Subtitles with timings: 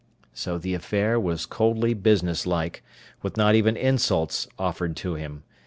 [0.33, 2.83] So the affair was coldly businesslike,
[3.21, 5.43] with not even insults offered to him.